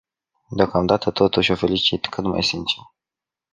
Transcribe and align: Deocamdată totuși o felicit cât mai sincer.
Deocamdată 0.51 1.11
totuși 1.11 1.51
o 1.51 1.55
felicit 1.55 2.07
cât 2.07 2.23
mai 2.25 2.43
sincer. 2.43 2.83